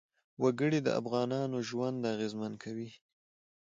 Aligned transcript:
وګړي 0.41 0.79
د 0.83 0.89
افغانانو 0.99 1.57
ژوند 1.69 2.09
اغېزمن 2.13 2.53
کوي. 2.63 2.89